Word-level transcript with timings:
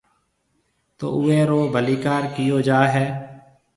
تو 0.97 1.05
اُوئي 1.17 1.39
رو 1.49 1.59
ڀليڪار 1.73 2.21
ڪئيو 2.35 2.57
جائي 2.67 2.87
هيَ۔ 2.95 3.05